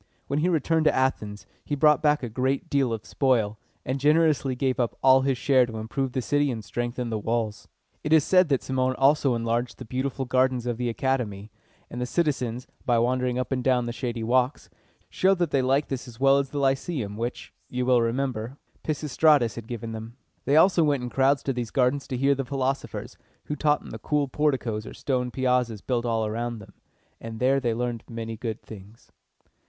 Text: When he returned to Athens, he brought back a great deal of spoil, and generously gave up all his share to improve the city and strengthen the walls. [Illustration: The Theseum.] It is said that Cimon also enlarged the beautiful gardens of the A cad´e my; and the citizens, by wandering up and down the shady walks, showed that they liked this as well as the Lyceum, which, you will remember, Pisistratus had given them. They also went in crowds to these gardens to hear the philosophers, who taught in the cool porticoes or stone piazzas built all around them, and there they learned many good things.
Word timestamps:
When 0.25 0.39
he 0.39 0.49
returned 0.49 0.85
to 0.85 0.95
Athens, 0.95 1.45
he 1.63 1.75
brought 1.75 2.01
back 2.01 2.23
a 2.23 2.27
great 2.27 2.71
deal 2.71 2.91
of 2.91 3.05
spoil, 3.05 3.59
and 3.85 3.99
generously 3.99 4.55
gave 4.55 4.79
up 4.79 4.97
all 5.03 5.21
his 5.21 5.37
share 5.37 5.67
to 5.67 5.77
improve 5.77 6.13
the 6.13 6.23
city 6.23 6.49
and 6.49 6.65
strengthen 6.65 7.11
the 7.11 7.19
walls. 7.19 7.67
[Illustration: 8.01 8.01
The 8.01 8.09
Theseum.] 8.09 8.11
It 8.11 8.15
is 8.15 8.23
said 8.23 8.49
that 8.49 8.61
Cimon 8.63 8.95
also 8.97 9.35
enlarged 9.35 9.77
the 9.77 9.85
beautiful 9.85 10.25
gardens 10.25 10.65
of 10.65 10.77
the 10.77 10.89
A 10.89 10.95
cad´e 10.95 11.29
my; 11.29 11.49
and 11.87 12.01
the 12.01 12.07
citizens, 12.07 12.65
by 12.83 12.97
wandering 12.97 13.37
up 13.37 13.51
and 13.51 13.63
down 13.63 13.85
the 13.85 13.91
shady 13.93 14.23
walks, 14.23 14.71
showed 15.07 15.37
that 15.37 15.51
they 15.51 15.61
liked 15.61 15.89
this 15.89 16.07
as 16.07 16.19
well 16.19 16.39
as 16.39 16.49
the 16.49 16.57
Lyceum, 16.57 17.15
which, 17.15 17.53
you 17.69 17.85
will 17.85 18.01
remember, 18.01 18.57
Pisistratus 18.83 19.53
had 19.53 19.67
given 19.67 19.91
them. 19.91 20.17
They 20.45 20.55
also 20.55 20.83
went 20.83 21.03
in 21.03 21.11
crowds 21.11 21.43
to 21.43 21.53
these 21.53 21.69
gardens 21.69 22.07
to 22.07 22.17
hear 22.17 22.33
the 22.33 22.43
philosophers, 22.43 23.19
who 23.45 23.55
taught 23.55 23.83
in 23.83 23.89
the 23.89 23.99
cool 23.99 24.27
porticoes 24.27 24.87
or 24.87 24.95
stone 24.95 25.29
piazzas 25.29 25.81
built 25.81 26.07
all 26.07 26.25
around 26.25 26.57
them, 26.57 26.73
and 27.19 27.39
there 27.39 27.59
they 27.59 27.75
learned 27.75 28.03
many 28.09 28.35
good 28.35 28.63
things. 28.63 29.11